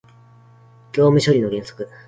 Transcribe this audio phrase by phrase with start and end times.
[0.93, 1.87] 業務処理の原則